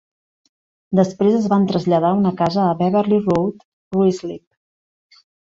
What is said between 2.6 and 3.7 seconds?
a Beverley Road,